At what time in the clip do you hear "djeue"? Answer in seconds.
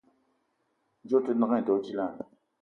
1.05-1.17